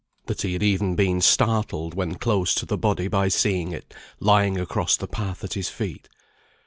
That 0.25 0.41
he 0.41 0.53
had 0.53 0.63
even 0.63 0.95
been 0.95 1.21
startled 1.21 1.93
when 1.93 2.15
close 2.15 2.55
to 2.55 2.65
the 2.65 2.75
body 2.75 3.07
by 3.07 3.27
seeing 3.27 3.71
it 3.71 3.93
lying 4.19 4.59
across 4.59 4.97
the 4.97 5.07
path 5.07 5.43
at 5.43 5.53
his 5.53 5.69
feet. 5.69 6.09